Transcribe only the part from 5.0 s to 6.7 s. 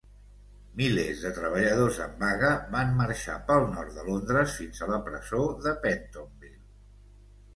presó de Pentonville.